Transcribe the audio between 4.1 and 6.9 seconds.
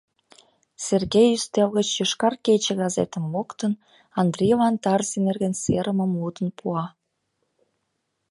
Андрийлан тарзе нерген серымым лудын пуа.